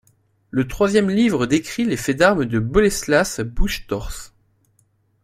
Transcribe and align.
Le 0.49 0.67
troisième 0.67 1.11
livre 1.11 1.45
décrit 1.45 1.85
les 1.85 1.95
faits 1.95 2.17
d’armes 2.17 2.45
de 2.45 2.57
Boleslas 2.57 3.39
Bouche-Torse. 3.43 4.33